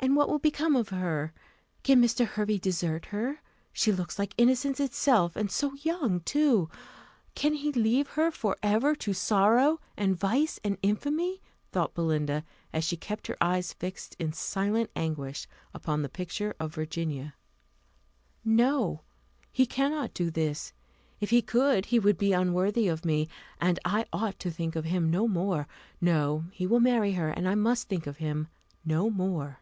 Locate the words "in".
14.20-14.32